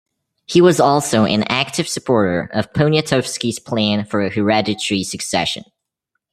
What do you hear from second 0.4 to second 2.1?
He was also an active